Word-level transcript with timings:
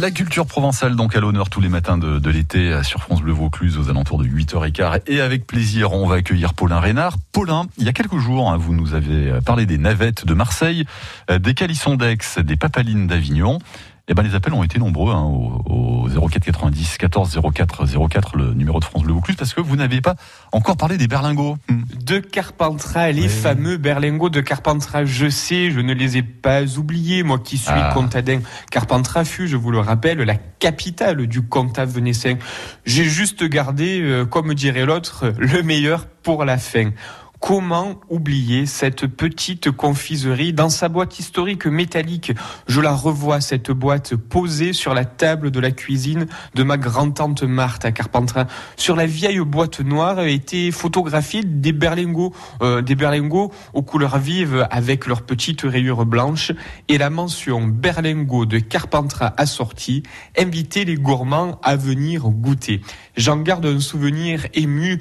La 0.00 0.12
culture 0.12 0.46
provençale 0.46 0.94
donc 0.94 1.16
à 1.16 1.20
l'honneur 1.20 1.50
tous 1.50 1.60
les 1.60 1.68
matins 1.68 1.98
de, 1.98 2.30
l'été 2.30 2.84
sur 2.84 3.00
France 3.00 3.20
Bleu 3.20 3.32
Vaucluse 3.32 3.78
aux 3.78 3.90
alentours 3.90 4.18
de 4.18 4.26
8h15 4.26 5.02
et 5.08 5.20
avec 5.20 5.44
plaisir 5.44 5.92
on 5.92 6.06
va 6.06 6.16
accueillir 6.16 6.54
Paulin 6.54 6.78
Reynard. 6.78 7.16
Paulin, 7.32 7.66
il 7.78 7.84
y 7.84 7.88
a 7.88 7.92
quelques 7.92 8.18
jours 8.18 8.48
hein, 8.48 8.56
vous 8.56 8.74
nous 8.74 8.94
avez 8.94 9.40
parlé 9.44 9.66
des 9.66 9.76
navettes 9.76 10.24
de 10.24 10.34
Marseille, 10.34 10.84
euh, 11.32 11.40
des 11.40 11.52
calissons 11.54 11.96
d'Aix, 11.96 12.16
des 12.38 12.54
papalines 12.54 13.08
d'Avignon. 13.08 13.58
Eh 14.10 14.14
ben, 14.14 14.22
les 14.22 14.34
appels 14.34 14.54
ont 14.54 14.64
été 14.64 14.78
nombreux 14.78 15.12
hein, 15.12 15.22
au, 15.22 16.08
au 16.16 16.28
04 16.28 16.42
90 16.42 16.96
14 16.96 17.40
04 17.54 18.08
04, 18.08 18.36
le 18.36 18.54
numéro 18.54 18.80
de 18.80 18.84
France 18.84 19.02
Bleu 19.02 19.12
Vaucluse, 19.12 19.36
parce 19.36 19.52
que 19.52 19.60
vous 19.60 19.76
n'avez 19.76 20.00
pas 20.00 20.14
encore 20.50 20.78
parlé 20.78 20.96
des 20.96 21.06
berlingots. 21.06 21.58
Hmm. 21.68 21.82
De 22.04 22.18
Carpentras, 22.18 23.12
les 23.12 23.22
oui. 23.22 23.28
fameux 23.28 23.76
berlingots 23.76 24.30
de 24.30 24.40
Carpentras. 24.40 25.04
Je 25.04 25.28
sais, 25.28 25.70
je 25.70 25.80
ne 25.80 25.92
les 25.92 26.16
ai 26.16 26.22
pas 26.22 26.78
oubliés, 26.78 27.22
moi 27.22 27.38
qui 27.38 27.58
suis 27.58 27.70
ah. 27.70 27.90
comtadin. 27.92 28.40
Carpentras 28.70 29.26
fut, 29.26 29.46
je 29.46 29.56
vous 29.56 29.70
le 29.70 29.80
rappelle, 29.80 30.18
la 30.18 30.36
capitale 30.36 31.26
du 31.26 31.42
comtat 31.42 31.84
venessin. 31.84 32.36
J'ai 32.86 33.04
juste 33.04 33.44
gardé, 33.44 34.00
euh, 34.00 34.24
comme 34.24 34.54
dirait 34.54 34.86
l'autre, 34.86 35.34
le 35.38 35.62
meilleur 35.62 36.06
pour 36.22 36.46
la 36.46 36.56
fin. 36.56 36.92
Comment 37.40 38.00
oublier 38.08 38.66
cette 38.66 39.06
petite 39.06 39.70
confiserie 39.70 40.52
dans 40.52 40.68
sa 40.68 40.88
boîte 40.88 41.20
historique 41.20 41.66
métallique? 41.66 42.32
Je 42.66 42.80
la 42.80 42.92
revois, 42.92 43.40
cette 43.40 43.70
boîte 43.70 44.16
posée 44.16 44.72
sur 44.72 44.92
la 44.92 45.04
table 45.04 45.52
de 45.52 45.60
la 45.60 45.70
cuisine 45.70 46.26
de 46.54 46.62
ma 46.64 46.76
grand-tante 46.76 47.44
Marthe 47.44 47.84
à 47.84 47.92
Carpentras. 47.92 48.48
Sur 48.76 48.96
la 48.96 49.06
vieille 49.06 49.38
boîte 49.38 49.80
noire 49.80 50.20
étaient 50.24 50.72
photographiés 50.72 51.44
des 51.44 51.70
berlingots, 51.72 52.34
euh, 52.60 52.82
des 52.82 52.96
berlingots 52.96 53.52
aux 53.72 53.82
couleurs 53.82 54.18
vives 54.18 54.66
avec 54.70 55.06
leurs 55.06 55.22
petites 55.22 55.62
rayures 55.62 56.06
blanches 56.06 56.50
et 56.88 56.98
la 56.98 57.08
mention 57.08 57.68
berlingot 57.68 58.46
de 58.46 58.58
Carpentras 58.58 59.32
assortie 59.36 60.02
invitait 60.36 60.84
les 60.84 60.96
gourmands 60.96 61.60
à 61.62 61.76
venir 61.76 62.28
goûter. 62.28 62.80
J'en 63.16 63.36
garde 63.36 63.64
un 63.66 63.80
souvenir 63.80 64.46
ému, 64.54 64.98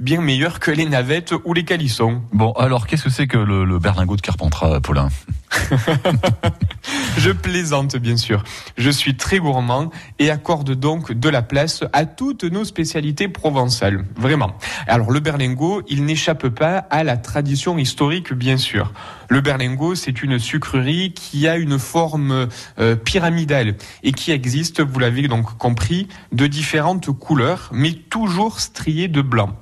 bien 0.00 0.22
meilleur 0.22 0.60
que 0.60 0.70
les 0.70 0.86
navettes 0.86 1.34
ou 1.44 1.57
les 1.58 1.64
calissons. 1.64 2.22
Bon, 2.32 2.52
alors 2.52 2.86
qu'est-ce 2.86 3.02
que 3.02 3.10
c'est 3.10 3.26
que 3.26 3.36
le, 3.36 3.64
le 3.64 3.80
berlingot 3.80 4.14
de 4.14 4.20
Carpentras, 4.20 4.78
Paulin 4.80 5.08
Je 7.18 7.32
plaisante 7.32 7.96
bien 7.96 8.16
sûr. 8.16 8.44
Je 8.76 8.90
suis 8.90 9.16
très 9.16 9.40
gourmand 9.40 9.90
et 10.20 10.30
accorde 10.30 10.70
donc 10.70 11.10
de 11.10 11.28
la 11.28 11.42
place 11.42 11.82
à 11.92 12.06
toutes 12.06 12.44
nos 12.44 12.64
spécialités 12.64 13.26
provençales. 13.26 14.04
Vraiment. 14.14 14.52
Alors 14.86 15.10
le 15.10 15.18
berlingot, 15.18 15.82
il 15.88 16.04
n'échappe 16.04 16.46
pas 16.46 16.76
à 16.90 17.02
la 17.02 17.16
tradition 17.16 17.76
historique 17.76 18.32
bien 18.32 18.56
sûr. 18.56 18.92
Le 19.28 19.40
berlingot, 19.40 19.96
c'est 19.96 20.22
une 20.22 20.38
sucrerie 20.38 21.12
qui 21.12 21.48
a 21.48 21.56
une 21.56 21.80
forme 21.80 22.46
euh, 22.78 22.94
pyramidale 22.94 23.74
et 24.04 24.12
qui 24.12 24.30
existe, 24.30 24.80
vous 24.80 25.00
l'avez 25.00 25.26
donc 25.26 25.58
compris, 25.58 26.06
de 26.30 26.46
différentes 26.46 27.10
couleurs, 27.10 27.68
mais 27.72 27.94
toujours 27.94 28.60
striées 28.60 29.08
de 29.08 29.22
blanc 29.22 29.56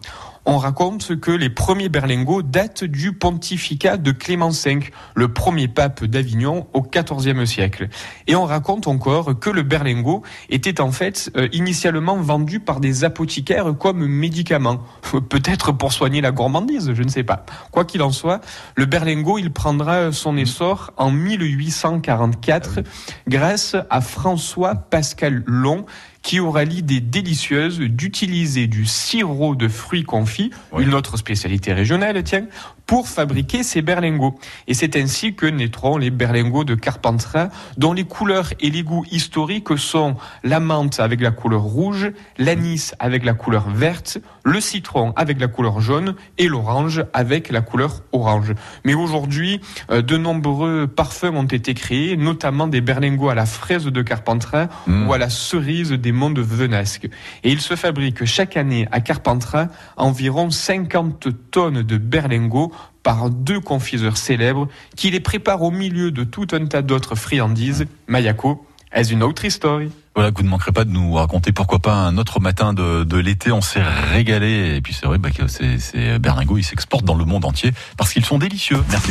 on 0.47 0.59
raconte 0.59 1.19
que 1.21 1.33
les 1.33 1.51
premiers 1.51 1.89
berlingots 1.89 2.43
datent 2.43 2.85
du 2.85 3.13
pontificat 3.13 3.97
de 3.97 4.13
Clément 4.13 4.51
V, 4.51 4.79
le 5.15 5.33
premier 5.33 5.67
pape 5.67 6.05
d'Avignon 6.05 6.69
au 6.73 6.83
XIVe 6.83 7.45
siècle. 7.45 7.89
Et 8.29 8.37
on 8.37 8.45
raconte 8.45 8.87
encore 8.87 9.39
que 9.39 9.51
le 9.51 9.65
berlingot 9.65 10.23
était 10.49 10.81
en 10.81 10.93
fait 10.93 11.31
euh, 11.37 11.49
initialement 11.53 12.17
vendu 12.17 12.61
par 12.61 12.79
des 12.79 13.03
apothicaires 13.03 13.75
comme 13.77 14.07
médicament, 14.07 14.79
peut-être 15.29 15.73
pour 15.73 15.93
soigner 15.93 16.21
la 16.21 16.31
gourmandise, 16.31 16.93
je 16.95 17.03
ne 17.03 17.09
sais 17.09 17.25
pas. 17.25 17.45
Quoi 17.73 17.85
qu'il 17.85 18.03
en 18.03 18.13
soit, 18.13 18.41
le 18.77 18.87
berlingot, 18.87 19.39
il 19.39 19.53
prendra 19.53 20.13
son 20.13 20.37
essor 20.37 20.93
en 20.97 21.11
1844 21.11 22.81
grâce 23.27 23.77
à 23.91 24.01
François 24.01 24.77
Pascal 24.77 25.43
Long 25.47 25.87
qui 26.27 26.41
aura 26.41 26.65
l'idée 26.65 26.99
délicieuse 26.99 27.79
d'utiliser 27.79 28.67
du 28.67 28.85
sirop 28.85 29.55
de 29.55 29.69
fruits 29.69 30.03
confits, 30.03 30.51
oui. 30.73 30.83
une 30.83 30.93
autre 30.93 31.17
spécialité 31.17 31.73
régionale, 31.73 32.21
tiens, 32.25 32.47
pour 32.87 33.09
fabriquer 33.09 33.63
ces 33.63 33.83
berlingots. 33.83 34.39
Et 34.69 34.75
c'est 34.75 34.97
ainsi 34.97 35.35
que 35.35 35.47
naîtront 35.47 35.97
les 35.97 36.11
berlingots 36.11 36.65
de 36.65 36.75
Carpentras, 36.75 37.49
dont 37.77 37.93
les 37.93 38.05
couleurs 38.05 38.51
et 38.61 38.71
les 38.71 38.83
goûts 38.83 39.05
historiques 39.11 39.77
sont 39.77 40.17
la 40.45 40.61
menthe 40.61 41.01
avec 41.01 41.21
la 41.21 41.31
couleur 41.31 41.63
rouge, 41.63 42.13
l'anis 42.39 42.95
avec 42.99 43.25
la 43.25 43.35
couleur 43.35 43.69
verte, 43.69 44.19
le 44.45 44.61
citron 44.61 45.13
avec 45.17 45.41
la 45.41 45.49
couleur 45.49 45.81
jaune 45.81 46.15
et 46.39 46.47
l'orange 46.47 47.05
avec 47.13 47.51
la 47.51 47.61
couleur 47.61 48.03
orange. 48.13 48.55
Mais 48.85 48.95
aujourd'hui, 48.95 49.61
de 49.91 50.17
nombreux 50.17 50.87
parfums 50.87 51.35
ont 51.35 51.45
été 51.45 51.75
créés, 51.75 52.17
notamment 52.17 52.69
des 52.69 52.81
berlingots 52.81 53.29
à 53.29 53.35
la 53.35 53.47
fraise 53.47 53.85
de 53.87 54.03
Carpentras 54.03 54.69
mmh. 54.87 55.09
ou 55.09 55.13
à 55.13 55.19
la 55.19 55.31
cerise 55.31 55.91
des 55.93 56.13
monts 56.13 56.31
de 56.31 56.43
Venasque. 56.43 57.09
Et 57.43 57.51
il 57.51 57.61
se 57.61 57.75
fabrique 57.75 58.25
chaque 58.25 58.57
année 58.57 58.87
à 58.93 59.01
Carpentras 59.01 59.69
environ 59.97 60.51
50 60.51 61.29
tonnes 61.51 61.83
de 61.83 61.97
berlingots 61.97 62.73
par 63.03 63.31
deux 63.31 63.61
confiseurs 63.61 64.17
célèbres 64.17 64.69
qui 64.97 65.11
les 65.11 65.21
préparent 65.21 65.63
au 65.63 65.71
milieu 65.71 66.11
de 66.11 66.25
tout 66.25 66.47
un 66.53 66.67
tas 66.67 66.83
d'autres 66.83 67.15
friandises. 67.15 67.87
Mayako 68.09 68.67
est 68.93 69.11
une 69.11 69.23
autre 69.23 69.45
histoire. 69.45 69.81
Voilà, 70.15 70.31
vous 70.35 70.43
ne 70.43 70.49
manquerez 70.49 70.73
pas 70.73 70.85
de 70.85 70.91
nous 70.91 71.13
raconter 71.13 71.53
pourquoi 71.53 71.79
pas 71.79 71.95
un 71.95 72.17
autre 72.17 72.41
matin 72.41 72.73
de, 72.73 73.05
de 73.05 73.17
l'été. 73.19 73.53
On 73.53 73.61
s'est 73.61 73.83
régalé 73.83 74.77
et 74.77 74.81
puis 74.81 74.95
c'est 74.95 75.07
vrai 75.07 75.19
bah, 75.19 75.31
que 75.31 75.47
ces, 75.47 75.79
ces 75.79 76.19
berlingots 76.19 76.57
ils 76.57 76.65
s'exportent 76.65 77.05
dans 77.05 77.15
le 77.15 77.27
monde 77.27 77.45
entier 77.45 77.73
parce 77.97 78.13
qu'ils 78.13 78.25
sont 78.25 78.39
délicieux. 78.39 78.83
Merci. 78.91 79.05